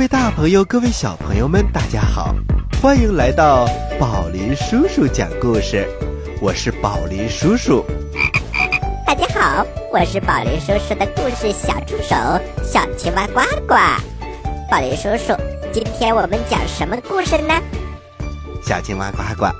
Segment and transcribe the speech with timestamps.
[0.00, 2.34] 各位大朋友，各位小朋友们，大家好，
[2.80, 5.86] 欢迎来到宝林叔叔讲故事。
[6.40, 7.84] 我是宝林叔叔。
[9.06, 12.16] 大家好，我是宝林叔叔的故事小助手
[12.64, 13.74] 小青蛙呱呱。
[14.70, 15.36] 宝林叔叔，
[15.70, 17.52] 今天我们讲什么故事呢？
[18.62, 19.54] 小青蛙呱呱，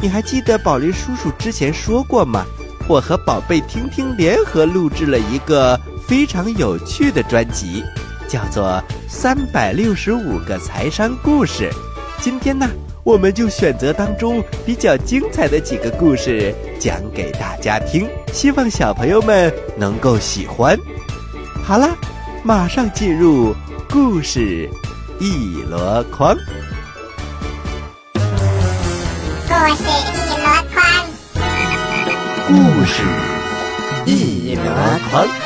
[0.00, 2.46] 你还记得宝林叔叔之前说过吗？
[2.88, 7.84] 我和宝贝听听联合录制了一个非常有趣的专辑。
[8.32, 11.70] 叫做三百六十五个财商故事，
[12.18, 12.66] 今天呢，
[13.04, 20.74] 我们就选择当中比较精彩的几个故事讲给大家听，希望小朋友们能够喜欢。
[21.62, 21.90] 好啦，
[22.42, 23.54] 马上进入
[23.90, 24.66] 故事
[25.20, 26.34] 一箩筐。
[28.14, 30.82] 故事一箩筐，
[32.48, 32.54] 故
[32.86, 33.02] 事
[34.06, 34.62] 一箩
[35.10, 35.41] 筐。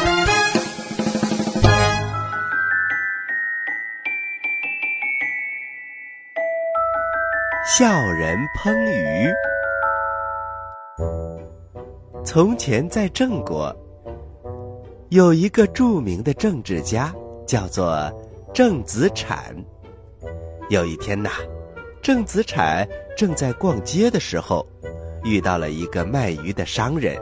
[7.78, 9.30] 笑人烹鱼。
[12.24, 13.70] 从前在郑国，
[15.10, 17.14] 有一个著名的政治家，
[17.46, 18.10] 叫做
[18.54, 19.54] 郑子产。
[20.70, 21.28] 有一天呐，
[22.00, 24.66] 郑子产正在逛街的时候，
[25.22, 27.20] 遇到了一个卖鱼的商人。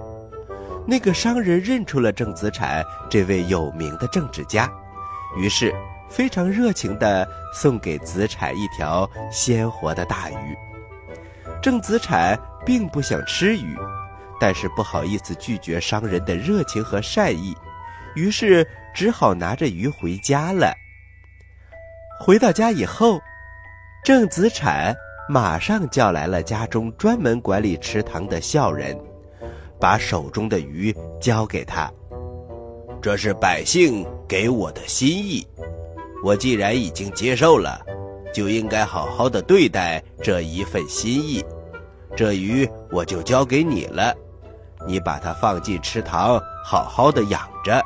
[0.87, 4.73] 那个商人认出了郑子产这位有名的政治家，
[5.37, 5.75] 于是。
[6.09, 10.57] 非常热情地送给子产一条鲜活的大鱼。
[11.61, 13.77] 郑子产并不想吃鱼，
[14.41, 17.57] 但是不好意思拒绝商人的热情和善意，
[18.15, 20.75] 于是只好拿着鱼回家了。
[22.21, 23.21] 回到家以后，
[24.05, 24.95] 郑子产
[25.29, 28.97] 马上叫来了家中专门管理池塘的孝人，
[29.81, 31.91] 把手中的鱼交给他
[33.03, 35.47] ：“这是百姓给我的心意。”
[36.25, 37.79] 我既然已经接受了，
[38.33, 41.45] 就应该好好的对待这一份心意。
[42.17, 44.15] 这鱼我就交给你了，
[44.87, 47.79] 你把它放进池塘，好好的养着，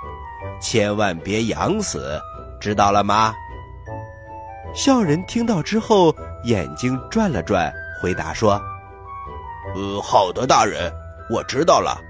[0.62, 2.16] 千万别养死，
[2.60, 3.34] 知道了吗？
[4.72, 8.52] 孝人听到之后，眼睛转了转，回答说
[9.74, 10.92] ：“呃，好的，大人，
[11.28, 12.00] 我知道了，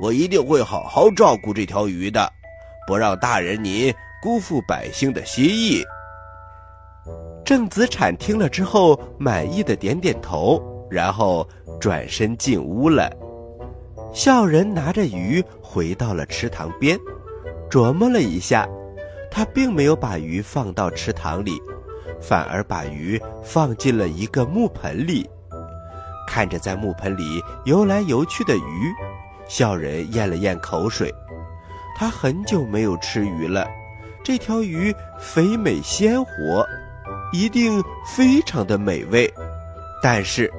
[0.00, 2.28] 我一定会好好照顾这条鱼的，
[2.84, 5.82] 不让大人您。”辜负百姓的心意。
[7.44, 11.48] 郑子产听了之后，满意的点点头，然后
[11.80, 13.10] 转身进屋了。
[14.12, 16.98] 孝人拿着鱼回到了池塘边，
[17.70, 18.68] 琢磨了一下，
[19.30, 21.58] 他并没有把鱼放到池塘里，
[22.20, 25.28] 反而把鱼放进了一个木盆里。
[26.26, 28.92] 看着在木盆里游来游去的鱼，
[29.48, 31.10] 孝人咽了咽口水，
[31.96, 33.66] 他很久没有吃鱼了。
[34.28, 36.62] 这条鱼肥美鲜活，
[37.32, 39.26] 一定非常的美味。
[40.02, 40.52] 但是，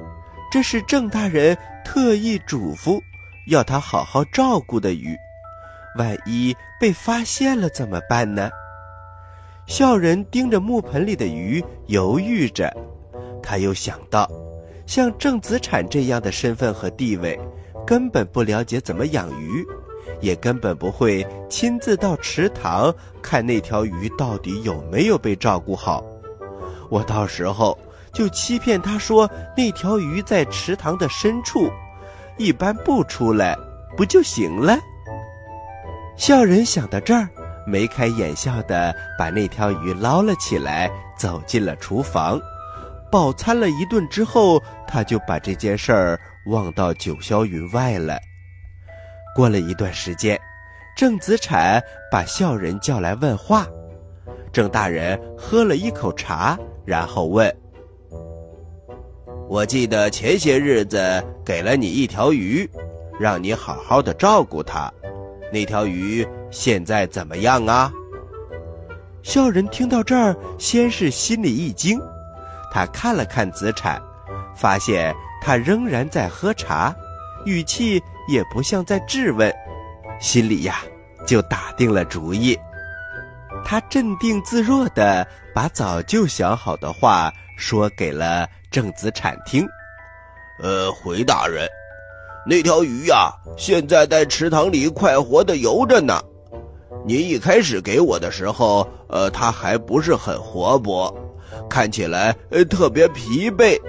[0.50, 3.00] 这是郑大人特意嘱咐
[3.46, 5.16] 要他好好照顾的鱼，
[5.96, 8.50] 万一被发现了怎么办呢？
[9.68, 12.76] 孝人盯着木盆里的鱼，犹豫着。
[13.40, 14.28] 他又想到，
[14.84, 17.38] 像郑子产这样的身份和地位，
[17.86, 19.64] 根本不了解怎么养鱼。
[20.20, 26.04] 也根本不会亲自到池塘看那条鱼到底有没有被照顾好。
[26.88, 27.78] 我到时候
[28.12, 31.70] 就欺骗他说那条鱼在池塘的深处，
[32.36, 33.56] 一般不出来，
[33.96, 34.78] 不就行了？
[36.16, 37.28] 笑人想到这儿，
[37.66, 42.40] 眉开眼笑的把那条鱼捞了起来，走进了厨房，
[43.10, 48.18] 饱餐了一顿之后，他就把这件事儿忘到九霄云外了。
[49.34, 50.38] 过了一段时间，
[50.96, 53.66] 郑子产把孝人叫来问话。
[54.52, 57.54] 郑大人喝了一口茶，然后问
[59.48, 62.68] ：“我记得前些日子给了你一条鱼，
[63.18, 64.92] 让你好好的照顾它。
[65.52, 67.92] 那条鱼现在怎么样啊？”
[69.22, 72.00] 孝人听到这儿，先是心里一惊，
[72.72, 74.02] 他看了看子产，
[74.56, 76.92] 发现他仍然在喝茶，
[77.44, 78.02] 语气。
[78.30, 79.52] 也不像在质问，
[80.20, 80.82] 心里呀
[81.26, 82.58] 就打定了主意。
[83.64, 89.66] 他镇定自若的把早就想好的话说给了郑子产听。
[90.62, 91.68] 呃，回大人，
[92.46, 96.22] 那条鱼呀，现在在池塘里快活的游着呢。
[97.04, 101.14] 您一开始给我的时候，呃，它还不是很活泼，
[101.68, 103.80] 看起来呃特别疲惫，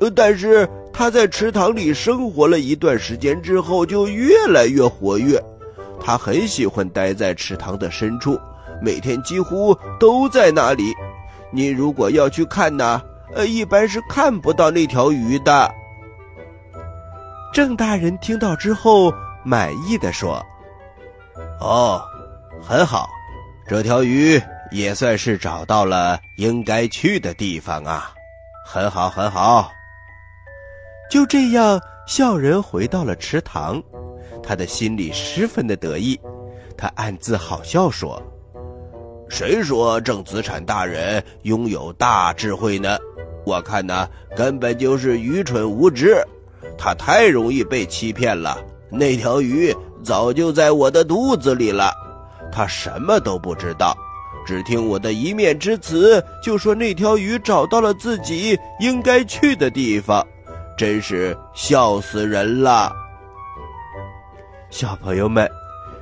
[0.00, 0.68] 呃，但是。
[0.92, 5.42] 他在池塘里生活了一段时间之后，就越来越活跃。
[6.02, 8.38] 他很喜欢待在池塘的深处，
[8.82, 10.92] 每天几乎都在那里。
[11.52, 13.00] 你如果要去看呢，
[13.34, 15.70] 呃，一般是看不到那条鱼的。”
[17.52, 19.12] 郑大人听到之后，
[19.44, 20.44] 满意的说
[21.60, 22.02] ：“哦，
[22.62, 23.08] 很好，
[23.66, 24.40] 这条鱼
[24.70, 28.12] 也算是找到了应该去的地方啊，
[28.66, 29.70] 很好，很好。”
[31.10, 33.82] 就这样，笑人回到了池塘，
[34.40, 36.18] 他的心里十分的得意，
[36.76, 38.22] 他暗自好笑说
[39.28, 42.96] ：“谁说郑子产大人拥有大智慧呢？
[43.44, 46.16] 我看呢，根本就是愚蠢无知。”
[46.78, 48.56] 他太容易被欺骗了。
[48.88, 49.74] 那条鱼
[50.04, 51.92] 早就在我的肚子里了，
[52.52, 53.96] 他什么都不知道，
[54.46, 60.24] 只听我的一面之词，就说那条鱼找到了自己应该去的地方，
[60.76, 62.92] 真是笑死人了。
[64.70, 65.50] 小朋友们，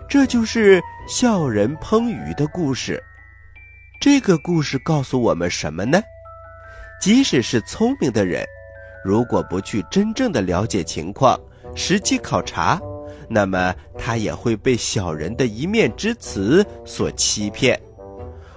[0.09, 3.03] 这就是笑人烹鱼的故事。
[4.01, 6.01] 这个故事告诉我们什么呢？
[7.01, 8.45] 即使是聪明的人。
[9.05, 11.39] 如果不去真正的了解情况，
[11.75, 12.81] 实际考察，
[13.29, 17.81] 那么他也会被小人的一面之词所欺骗。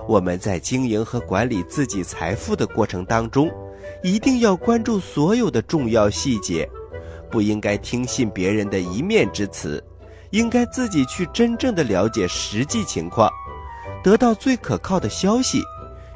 [0.07, 3.49] 我们在经营和管理自己财富的过程当中，
[4.03, 6.69] 一定要关注所有的重要细节，
[7.29, 9.83] 不应该听信别人的一面之词，
[10.31, 13.29] 应该自己去真正的了解实际情况，
[14.03, 15.61] 得到最可靠的消息，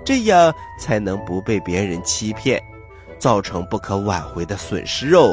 [0.06, 2.62] 这样才能不被别人欺骗。
[3.18, 5.30] 造成不可挽回的损失哦。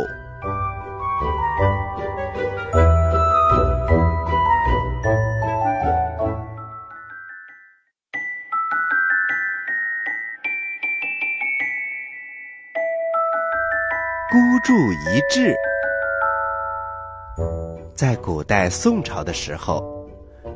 [14.64, 15.52] 注一掷。
[17.96, 19.82] 在古代宋朝的时候，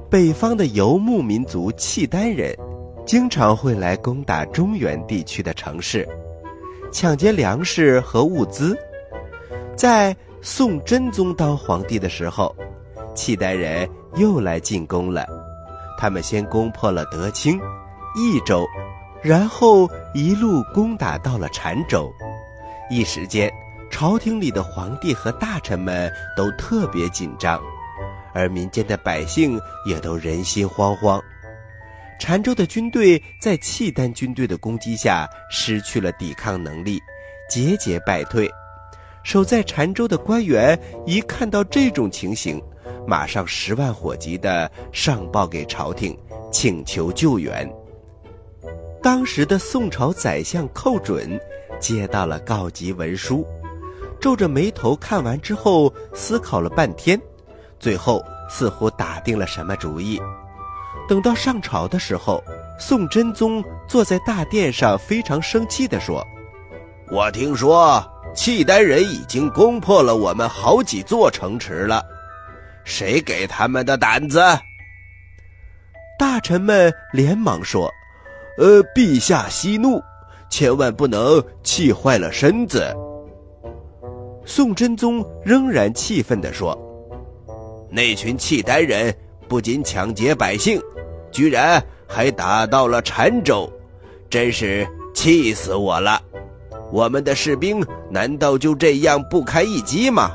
[0.08, 2.56] 北方的游牧民族契丹人，
[3.05, 6.08] 经常会来攻打中原地区的城市。
[6.93, 8.79] 抢劫粮食和物资，
[9.75, 12.55] 在宋真宗当皇帝的时候，
[13.12, 15.26] 契丹人又来进攻了。
[15.99, 17.59] 他们先攻破了德清、
[18.14, 18.64] 益州，
[19.20, 22.09] 然后一路攻打到了澶州。
[22.88, 23.52] 一时间，
[23.91, 27.61] 朝廷里的皇帝和大臣们都特别紧张，
[28.35, 31.21] 而民间的百姓也都人心惶惶。
[32.21, 36.99] 澶州的军队在契丹军队的攻击下失去了抵抗能力，
[37.49, 38.50] 节节败退。
[39.23, 42.62] 守在澶州的官员一看到这种情形，
[43.07, 46.16] 马上十万火急地上报给朝廷，
[46.52, 47.69] 请求救援。
[49.02, 51.38] 当时的宋朝宰相寇准
[51.78, 53.47] 接到了告急文书，
[54.20, 57.20] 皱着眉头看完之后，思考了半天，
[57.78, 60.20] 最后似乎打定了什么主意。
[61.08, 62.42] 等到上朝的时候，
[62.78, 66.26] 宋真宗坐在大殿上，非常生气地说
[67.12, 68.04] ：“我听说
[68.35, 72.04] 契丹人已经攻破了我们好几座城池了，
[72.85, 74.42] 谁给他们的胆子？”
[76.18, 77.92] 大臣们连忙说
[78.58, 80.02] ：“呃，陛下息怒，
[80.50, 82.92] 千万不能气坏了身子。”
[84.47, 86.75] 宋真宗仍然气愤地说
[87.91, 89.15] ：“那群契丹人
[89.49, 90.81] 不仅抢劫百姓。”
[91.33, 93.71] 居然还打到了澶州，
[94.31, 96.19] 真是气死我了！
[96.91, 100.31] 我们的士兵难道就这样不堪一击吗？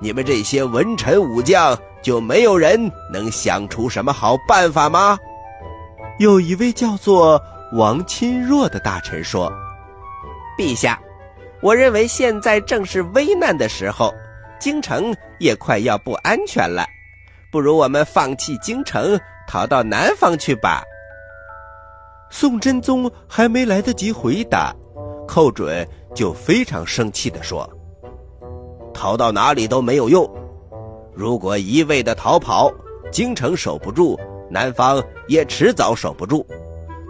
[0.00, 5.18] 你们这些文臣武将就没有人能想出什么好办法吗？
[6.18, 7.38] 有一位叫做
[7.74, 9.52] 王钦若的大臣说
[10.56, 10.98] ：“陛下，
[11.64, 14.12] 我认为现在正是危难的时候，
[14.60, 16.84] 京城也快要不安全了，
[17.50, 20.82] 不如我们放弃京城。”逃到南方去吧。
[22.30, 24.74] 宋真宗还没来得及回答，
[25.28, 27.68] 寇准就非常生气地说
[28.94, 30.28] ：“逃到哪里都没有用。
[31.14, 32.72] 如果一味的逃跑，
[33.12, 34.18] 京城守不住，
[34.50, 36.44] 南方也迟早守不住。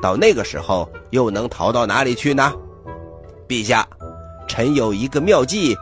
[0.02, 2.52] 到那个时候，又能逃到哪里去呢？
[3.46, 3.83] 陛下，
[4.54, 5.76] 臣有一个妙计，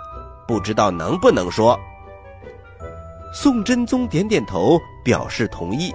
[0.49, 1.79] 不知道能不能说。”
[3.35, 5.93] 宋真宗点点头，表示同意。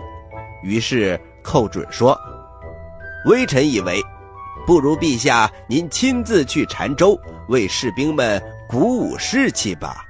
[0.61, 2.15] 于是寇准说
[3.25, 3.99] ：“微臣以为，
[4.67, 10.05] 不如陛下您亲自去澶州，为士兵们鼓舞士气吧。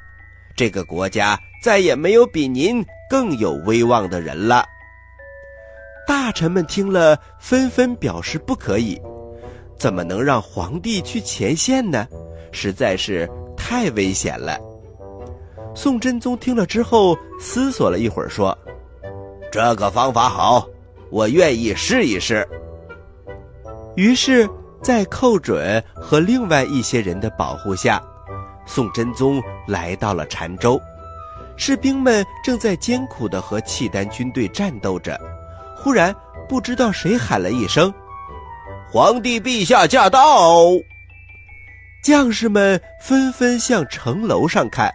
[0.53, 4.65] 这个国家再也没有比您更有威望的人了。”
[6.05, 9.01] 大臣们听了，纷纷表示不可以。
[9.77, 12.07] 怎么能让皇帝去前线呢？
[12.51, 14.57] 实在是太危险了。
[15.75, 18.57] 宋真宗听了之后，思索了一会儿，说。
[19.51, 20.67] 这个方法好，
[21.09, 22.47] 我愿意试一试。
[23.95, 24.47] 于是
[24.81, 28.01] 在寇准和另外一些人的保护下，
[28.65, 30.79] 宋真宗来到了澶州。
[31.55, 35.19] 士兵们正在艰苦地和契丹军队战斗着，
[35.75, 36.13] 忽然
[36.47, 37.91] 不知道谁喊了一声
[38.91, 40.19] ：“皇帝陛下驾到！”
[42.03, 44.91] 将士们纷纷向城楼上看，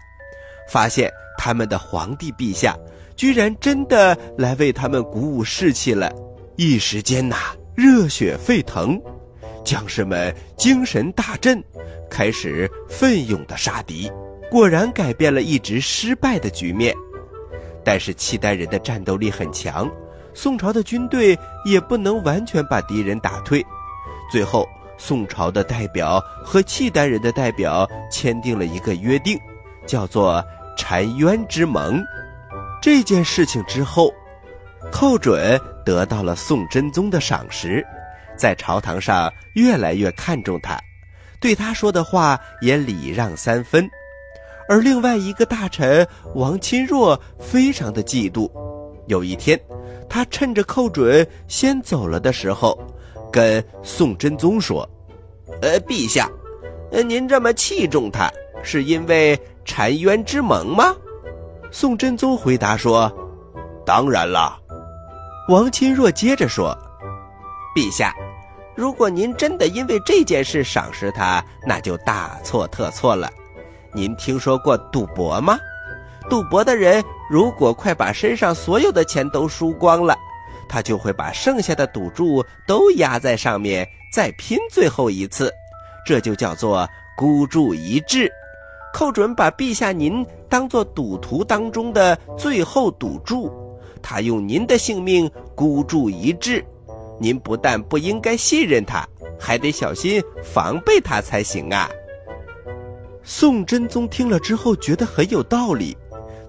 [0.69, 2.75] 发现他们的皇帝陛下
[3.15, 6.11] 居然真的来为他们鼓舞士气了。
[6.55, 7.35] 一时间呐，
[7.75, 8.99] 热血沸腾，
[9.63, 11.63] 将士们精神大振，
[12.09, 14.11] 开始奋勇的杀敌。
[14.49, 16.95] 果然改变了一直失败的局面，
[17.83, 19.91] 但是契丹人的战斗力很强，
[20.33, 23.65] 宋朝的军队也不能完全把敌人打退。
[24.31, 24.67] 最后，
[24.97, 29.37] 宋朝的代表和契丹人的代表签订了一个约定，
[29.85, 30.43] 叫做
[30.77, 32.03] 澶渊之盟。
[32.81, 34.13] 这件事情之后，
[34.91, 37.85] 寇准得到了宋真宗的赏识，
[38.37, 40.79] 在朝堂上越来越看重他，
[41.39, 43.89] 对他说的话也礼让三分。
[44.69, 48.49] 而另外一个大臣王钦若非常的嫉妒。
[49.07, 49.59] 有一天，
[50.09, 52.77] 他趁着寇准先走了的时候，
[53.33, 54.87] 跟宋真宗说
[55.63, 56.29] ：“呃，陛下，
[56.91, 59.35] 呃，您这么器重他，是因为
[59.65, 60.95] 澶渊之盟吗？”
[61.71, 63.11] 宋真宗回答说
[63.83, 64.55] ：“当然了。”
[65.49, 66.77] 王钦若接着说
[67.75, 68.13] ：“陛下，
[68.75, 73.27] 如果您真的因为这件事赏识他，那就大错特错了。”
[73.91, 75.57] 您听说过赌博吗？
[76.29, 80.15] 赌博的人如果快把身上所有的钱都输光了，
[80.73, 85.53] 他就会把剩下的赌注都压在上面，再拼最后一次，
[86.03, 88.27] 这就叫做孤注一掷。
[88.91, 93.51] 寇准把陛下您当做赌徒当中的最后赌注，
[94.01, 96.65] 他用您的性命孤注一掷，
[97.19, 99.07] 您不但不应该信任他，
[99.39, 101.87] 还得小心防备他才行啊。
[103.21, 105.95] 宋真宗听了之后觉得很有道理，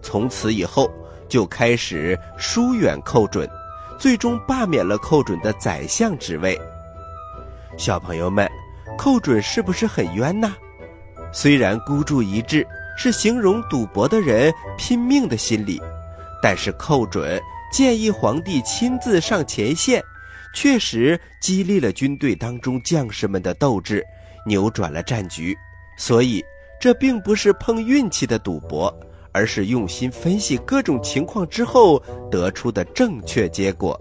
[0.01, 0.91] 从此以后
[1.29, 3.47] 就开始疏远寇准，
[4.05, 6.61] 最终罢免了寇准的宰相职位。
[7.79, 8.47] 小朋友们，
[8.99, 10.53] 寇准是不是很冤呐？
[11.33, 12.67] 虽然孤注一掷
[12.99, 15.81] 是形容赌博的人拼命的心理，
[16.43, 17.41] 但是寇准
[17.73, 20.05] 建议皇帝亲自上前线，
[20.55, 24.05] 确实激励了军队当中将士们的斗志，
[24.45, 25.57] 扭转了战局，
[25.97, 26.45] 所以。
[26.81, 28.95] 这并不是碰运气的赌博，
[29.35, 32.01] 而是用心分析各种情况之后
[32.31, 34.01] 得出的正确结果。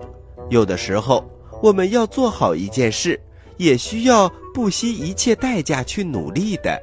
[0.51, 1.27] 有的时候，
[1.59, 3.19] 我们要做好一件事，
[3.57, 6.79] 也需要不惜一切代价去努力的。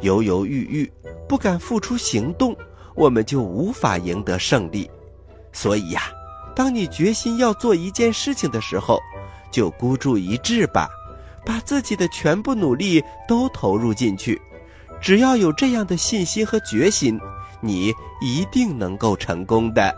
[0.00, 0.90] 犹犹豫豫，
[1.28, 2.56] 不敢付出行动，
[2.94, 4.90] 我们就无法赢得胜利。
[5.52, 6.04] 所以呀，
[6.56, 8.98] 当你决心要做一件事情的时候，
[9.50, 10.88] 就孤注一掷吧，
[11.44, 14.40] 把自己的全部努力都投入进去。
[14.98, 17.20] 只要有这样的信心和决心，
[17.62, 19.94] 你一定能够成功的。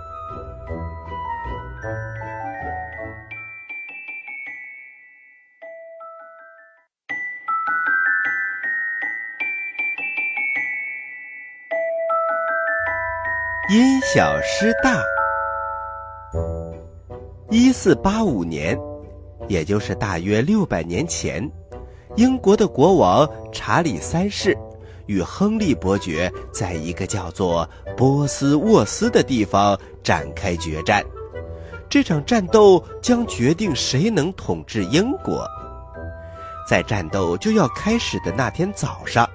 [13.71, 15.03] 因小失大。
[17.51, 18.79] 一四八五年，
[19.49, 21.51] 也就是大约六百年前，
[22.17, 24.57] 英国的国王查理三世。
[25.07, 31.05] 与亨利伯爵在一个叫做波斯沃斯的地方展开决战，
[31.89, 35.47] 这场战斗将决定谁能统治英国。
[36.69, 39.29] 在战斗就要开始的那天早上，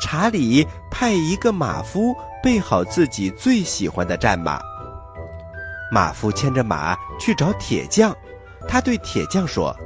[0.00, 4.60] 查理派一个马夫备好自己最喜欢的战马。
[5.90, 8.16] 马夫牵着马去找铁匠，
[8.68, 9.76] 他对铁匠说：“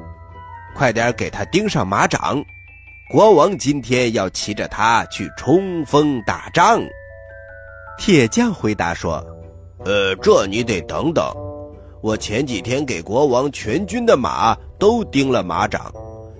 [0.77, 2.45] 快点给他钉上马掌。”
[3.09, 6.83] 国王今天要骑着它去冲锋打仗，
[7.97, 9.25] 铁匠回答说
[9.87, 11.25] ：“呃，这你得等等。
[12.03, 15.93] 我前几天给国王全军的马都钉了马掌，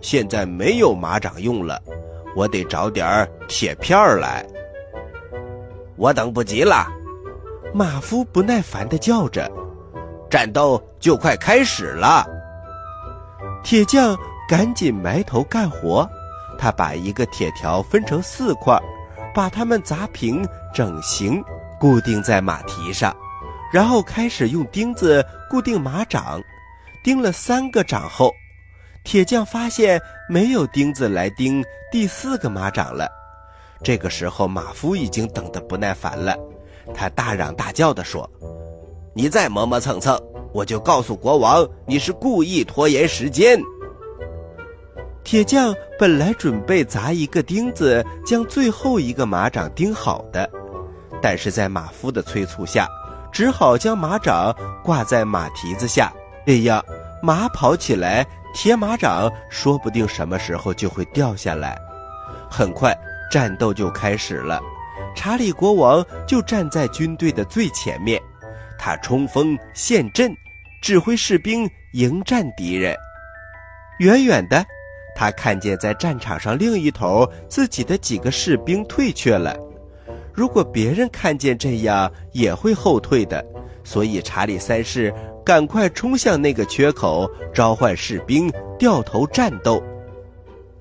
[0.02, 1.80] 现在没有马掌用了，
[2.35, 4.44] 我得找点铁片儿来。
[5.96, 6.88] 我等不及了。”
[7.73, 9.49] 马夫不耐烦地叫着
[10.28, 12.26] ：“战斗就快开始了！”
[13.62, 14.16] 铁匠
[14.49, 16.08] 赶紧埋头干活。
[16.56, 18.78] 他把一个铁条分成四块，
[19.34, 21.42] 把它们砸平、整形，
[21.78, 23.14] 固定在马蹄上，
[23.72, 26.40] 然后开始用钉子固定马掌。
[27.04, 28.32] 钉了三个掌后，
[29.04, 33.08] 铁匠发现没有钉子来钉第四个马掌了。
[33.82, 36.36] 这个时候，马夫已经等得不耐烦了，
[36.92, 38.28] 他大嚷大叫地说
[39.14, 40.20] ：“你再磨磨蹭蹭，
[40.52, 43.60] 我就告诉国王你是故意拖延时间。”
[45.26, 50.49] 铁匠本来准备砸一个钉子将最后一个马掌钉好的，
[51.21, 52.88] 但是在马夫的催促下，
[53.33, 54.54] 只好将马掌
[54.85, 56.12] 挂在马蹄子下，
[56.47, 56.80] 这样
[57.21, 61.76] 马跑起来，铁马掌说不定什么时候就会掉下来。
[62.49, 62.97] 很快，
[63.28, 64.61] 战斗就开始了。
[65.16, 68.23] 查理国王就站在军队的最前面，
[68.78, 70.33] 他冲锋陷阵，
[70.80, 72.97] 指挥士兵迎战敌人。
[73.99, 74.64] 远远的。
[75.16, 79.56] 他看见在战场上另一头，自己的几个士兵退却了。
[80.35, 83.42] 如果别人看见这样，也会后退的。
[83.82, 89.82] 所以查理三世赶快冲向那个缺口，召唤士兵掉头战斗。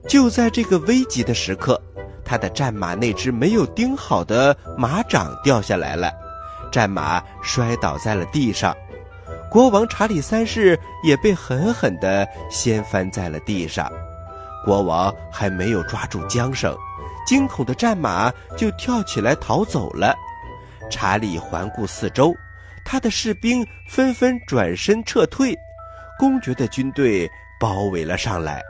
[0.08, 1.82] 就在这个危急的时刻，
[2.26, 6.12] 他的战马那只没有钉好的马掌掉下来了，
[6.72, 8.76] 战马摔倒在了地上。
[9.50, 13.90] 国王查理三世也被狠狠地掀翻在了地上。
[14.66, 16.76] 国王还没有抓住缰绳，
[17.26, 20.16] 惊恐的战马就跳起来逃走了。
[20.90, 22.34] 查理环顾四周，
[22.84, 25.56] 他的士兵纷纷转身撤退，
[26.20, 28.62] 公爵的军队包围了上来。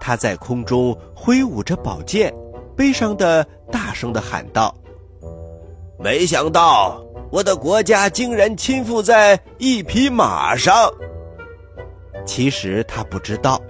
[0.00, 2.32] 他在空中挥舞着宝剑，
[2.76, 4.74] 悲伤的大声的喊道
[5.98, 10.74] ：“没想到我的国家竟然倾覆在一匹马上。”
[12.26, 13.60] 其实他不知道。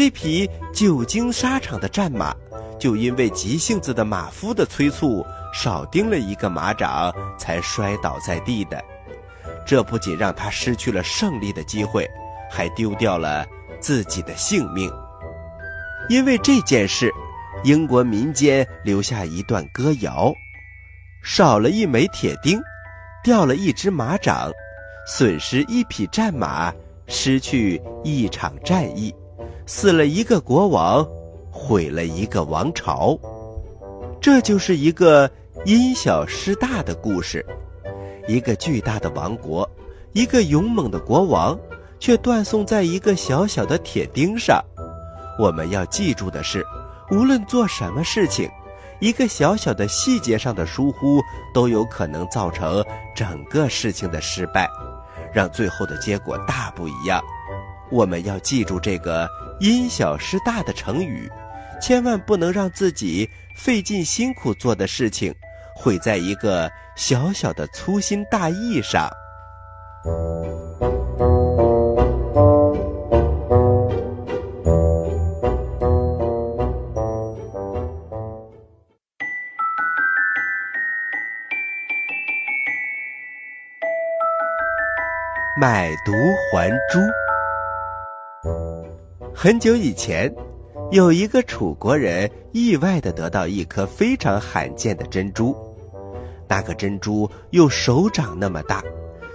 [0.00, 2.34] 这匹久经沙场的战马，
[2.78, 8.82] 就因为急性子的马夫的催促，少钉了一个马掌，才摔倒在地的。
[9.66, 12.08] 这不仅让他失去了胜利的机会，
[12.50, 13.46] 还丢掉了
[13.78, 14.90] 自己的性命。
[16.08, 17.12] 因为这件事，
[17.62, 20.32] 英国民间留下一段歌谣：
[21.22, 22.58] 少了一枚铁钉，
[23.22, 24.50] 掉了一只马掌，
[25.06, 26.72] 损失一匹战马，
[27.06, 29.14] 失去一场战役。
[29.72, 31.06] 死了一个国王，
[31.48, 33.16] 毁了一个王朝，
[34.20, 35.30] 这就是一个
[35.64, 37.46] 因小失大的故事。
[38.26, 39.70] 一个巨大的王国，
[40.12, 41.56] 一个勇猛的国王，
[42.00, 44.60] 却断送在一个小小的铁钉上。
[45.38, 46.66] 我们要记住的是，
[47.12, 48.50] 无论做什么事情，
[48.98, 51.20] 一个小小的细节上的疏忽，
[51.54, 54.68] 都有可能造成整个事情的失败，
[55.32, 57.22] 让最后的结果大不一样。
[57.90, 59.28] 我们要记住这个。
[59.60, 61.30] 因小失大的成语，
[61.82, 65.34] 千万不能让自己费尽辛苦做的事情，
[65.76, 69.10] 毁在一个小小的粗心大意上。
[85.60, 86.14] 买椟
[86.50, 86.98] 还珠。
[89.34, 90.32] 很久以前，
[90.90, 95.56] 有一个楚国人意外的得到一颗非常罕见的珍珠，
[96.48, 98.82] 那个珍珠有手掌那么大，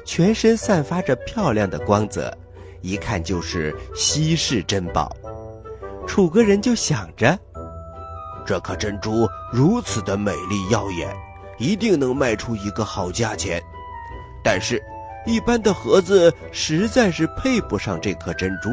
[0.06, 2.36] 全身散发着漂亮的光泽，
[2.82, 5.16] 一看就是稀世珍宝。
[6.06, 7.38] 楚国人就想着，
[8.46, 11.10] 这颗珍珠如此的美丽耀眼，
[11.58, 13.60] 一定能卖出一个好价钱。
[14.44, 14.80] 但是，
[15.26, 18.70] 一般的盒子实在是配不上这颗珍珠。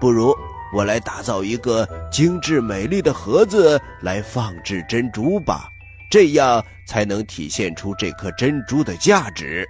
[0.00, 0.34] 不如
[0.74, 5.68] 我来打造一个精致美丽的盒子来放置珍珠吧，
[6.10, 9.66] 这样才能体现出这颗珍珠的价值。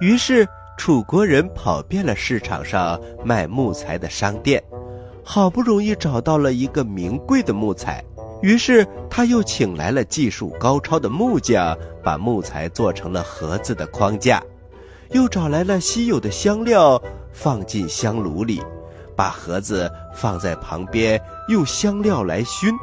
[0.00, 4.62] 于是楚国人跑遍了市场上卖木材的商店，
[5.22, 8.02] 好不容易找到了一个名贵的木材，
[8.42, 14.42] 于是他又请来了技术高超的木匠，把木材做成了盒子的框架，
[15.10, 17.00] 又找来了稀有的香料，
[17.32, 18.60] 放进香炉里。
[19.16, 22.74] 把盒子放在旁边，用香料来熏，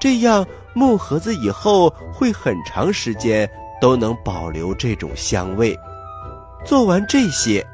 [0.00, 3.48] 这样木盒子以后会很长时间
[3.80, 5.78] 都能保留这种香味。
[6.64, 7.66] 做完这些，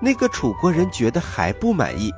[0.00, 2.12] 那个楚国人觉得还不满意，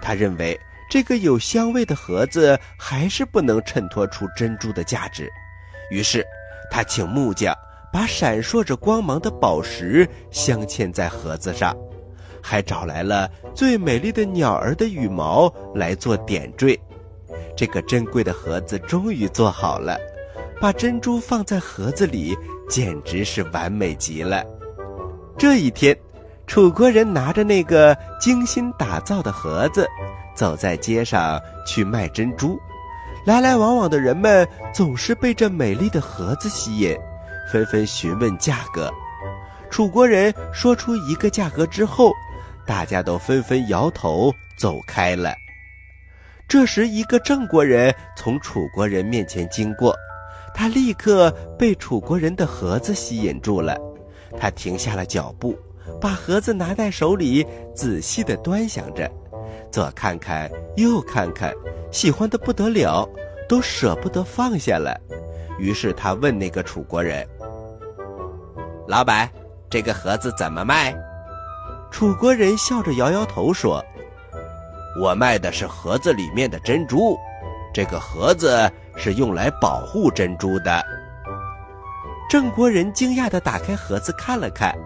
[0.00, 0.58] 他认为
[0.88, 5.30] 这个有香味的盒子还是不能衬托出珍珠的价值，
[5.90, 6.24] 于是
[6.70, 7.54] 他请木匠
[7.92, 11.76] 把闪烁着光芒的宝石镶嵌在盒子上。
[12.48, 16.78] 还找来了最美丽的鸟儿的羽毛来做点缀，
[17.56, 19.98] 这个珍贵的盒子终于做好了。
[20.60, 24.44] 把珍珠放在盒子里，简直是完美极了。
[25.36, 25.98] 这一天，
[26.46, 29.84] 楚国人拿着那个精心打造的盒子，
[30.32, 32.56] 走在街上去卖珍珠。
[33.26, 36.96] 来来往往的人们总是被这美丽的盒子吸引，
[37.52, 38.88] 纷纷询问价格。
[39.68, 42.12] 楚国人说出一个价格之后。
[42.66, 45.34] 大家都纷纷摇头走开了。
[46.48, 49.94] 这时，一个郑国人从楚国人面前经过，
[50.54, 53.76] 他立刻被楚国人的盒子吸引住了。
[54.38, 55.58] 他停下了脚步，
[56.00, 59.10] 把盒子拿在手里，仔细地端详着，
[59.72, 61.52] 左看看，右看看，
[61.90, 63.08] 喜欢的不得了，
[63.48, 64.96] 都舍不得放下了。
[65.58, 67.26] 于是他问那个楚国人
[68.86, 69.28] ：“老板，
[69.70, 70.94] 这个盒子怎么卖？”
[71.96, 73.82] 楚国人笑着摇摇头说
[75.00, 77.18] ：“我卖的是盒子里面的珍珠，
[77.72, 80.84] 这个盒子是用来保护珍珠的。”
[82.28, 84.76] 郑国人惊讶的打开盒子看了看，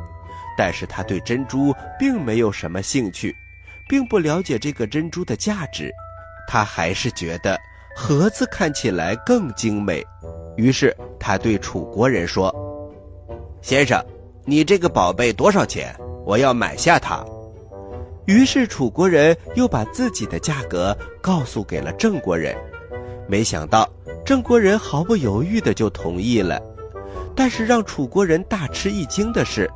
[0.57, 3.35] 但是他对珍珠并没有什么兴趣，
[3.88, 5.92] 并不了解这个珍珠的价值，
[6.46, 7.59] 他还是觉得
[7.96, 10.01] 盒子看起来更精美。
[10.57, 12.55] 于是他对楚国人说
[13.62, 14.01] ：“先生，
[14.44, 15.92] 你这个宝贝多少钱？
[16.24, 17.24] 我要买下它。”
[18.26, 22.56] 于是楚国人又把自己的价格告诉给了郑国人，
[23.28, 23.88] 没想到
[24.24, 26.61] 郑国人毫不犹豫的就同意了。
[27.35, 29.68] 但是让楚国人大吃一惊的是，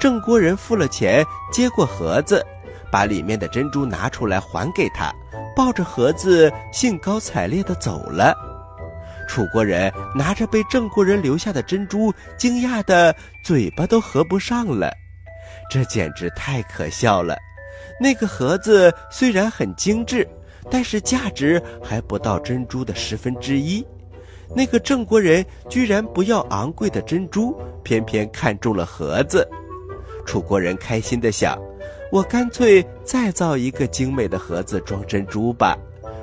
[0.00, 2.44] 郑国人付了钱，接过盒子，
[2.90, 5.12] 把里面的珍珠拿出来还给他，
[5.54, 8.34] 抱着盒子兴高采烈的走了。
[9.28, 14.92] 楚国人拿着被郑国人留下的珍珠，惊讶的嘴巴都合不上了。
[15.72, 17.34] 这简直太可笑了！
[17.98, 20.28] 那个盒子虽然很精致，
[20.70, 23.82] 但是价值还不到珍珠的十分之一。
[24.54, 29.48] 那个郑国人居然不要昂贵的珍珠，偏偏看中了盒子。
[30.26, 31.58] 楚国人开心地想
[32.12, 35.74] ：“我干脆再造一个精美的盒子装珍珠吧，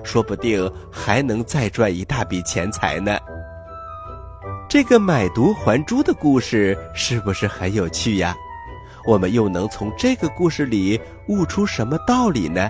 [0.04, 3.18] 说不定还能再赚一大笔钱财呢。”
[4.70, 8.36] 这个买椟还珠的故事是不是很有趣呀？
[9.06, 12.70] 我们又能从这个故事里悟出什么道理呢？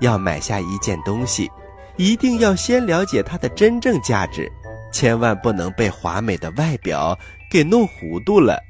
[0.00, 1.50] 要买下一件东西。
[1.98, 4.52] 一定要先了解它的真正价值，
[4.92, 7.18] 千万不能被华美的外表
[7.50, 8.62] 给弄糊涂了。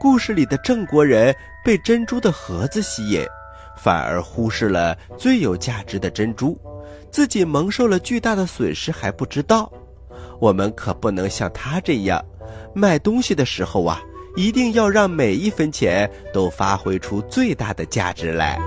[0.00, 3.26] 故事里的郑国人被珍珠的盒子吸引，
[3.76, 6.56] 反而忽视了最有价值的珍珠，
[7.10, 9.68] 自己蒙受了巨大的损失还不知道。
[10.38, 12.24] 我们可不能像他这样，
[12.72, 14.00] 买东西的时候啊，
[14.36, 18.58] 一定要让每一分钱都发挥出最大的价值来。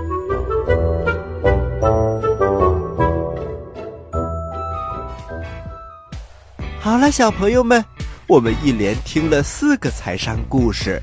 [6.80, 7.84] 好了，小朋友们，
[8.26, 11.00] 我们一连听了四个财商故事。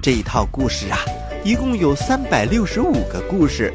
[0.00, 0.98] 这一套故事啊，
[1.42, 3.72] 一共有三百六十五个故事。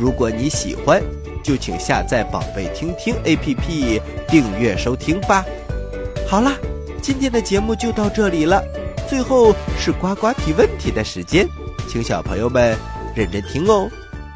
[0.00, 1.00] 如果你喜欢，
[1.44, 5.44] 就请下载“宝贝听听 ”APP 订阅收听吧。
[6.28, 6.52] 好啦，
[7.00, 8.60] 今天的节目就到这里了。
[9.08, 11.48] 最后是呱呱提问题的时间，
[11.88, 12.76] 请小朋友们
[13.14, 13.88] 认真听哦。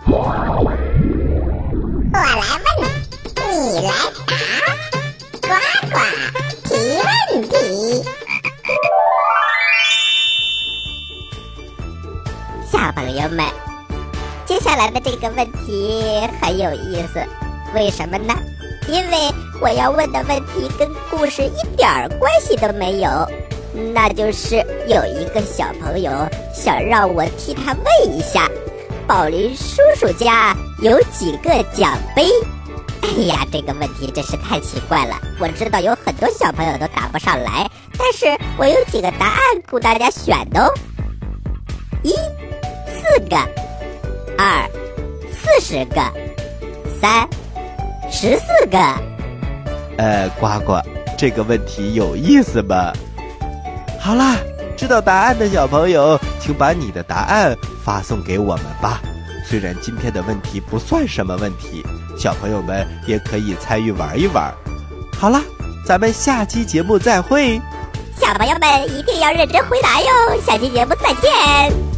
[0.06, 0.34] 我
[2.14, 2.26] 来
[2.78, 2.88] 问，
[3.36, 3.92] 你来
[4.26, 4.32] 答，
[5.42, 5.50] 呱
[5.90, 5.96] 呱。
[6.64, 6.72] 提
[7.34, 7.54] 问题，
[12.64, 13.44] 小朋友们，
[14.46, 17.22] 接下来的这个问题很有意思，
[17.74, 18.34] 为什么呢？
[18.88, 19.30] 因为
[19.60, 23.08] 我要问的问题跟故事一点关系都没有，
[23.94, 24.56] 那就是
[24.86, 26.10] 有一个小朋友
[26.54, 28.48] 想让我替他问一下，
[29.06, 32.24] 宝林叔叔家有几个奖杯？
[33.02, 35.16] 哎呀，这个问题真是太奇怪了！
[35.40, 40.72] 我知道有很多小朋友都答不上来，但是我有几个答案供大家选的哦：
[42.02, 43.36] 一、四个；
[44.38, 44.70] 二、
[45.30, 46.00] 四十个；
[47.00, 47.28] 三、
[48.10, 48.78] 十四个。
[49.98, 50.80] 呃，呱呱，
[51.18, 52.92] 这个问题有意思吧？
[54.02, 54.36] 好啦，
[54.76, 59.00] 知道答案的小朋友，请把你的答案发送给我们吧。
[59.46, 61.84] 虽然今天的问题不算什么问题。
[62.18, 64.52] 小朋友们也可以参与玩一玩。
[65.16, 65.40] 好啦，
[65.86, 67.60] 咱们下期节目再会。
[68.20, 70.08] 小朋友们一定要认真回答哟！
[70.44, 71.91] 下期节目再见。